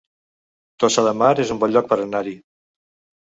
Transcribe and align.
Tossa 0.83 1.03
de 1.07 1.11
Mar 1.19 1.29
es 1.43 1.53
un 1.55 1.61
bon 1.65 1.75
lloc 1.75 1.91
per 1.91 1.97
anar-hi 2.07 2.33